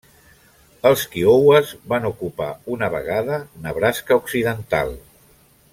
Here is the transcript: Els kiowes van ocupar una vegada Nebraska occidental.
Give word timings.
Els 0.89 1.03
kiowes 1.15 1.73
van 1.93 2.09
ocupar 2.11 2.49
una 2.77 2.91
vegada 2.97 3.39
Nebraska 3.67 4.19
occidental. 4.23 4.95